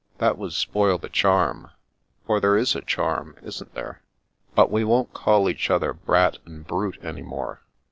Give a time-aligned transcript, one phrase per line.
[0.17, 1.69] "That would spoil the charm:
[2.25, 4.01] for there is a charm, isn't there?
[4.55, 7.61] But we won't call each other Brat and Brute any more.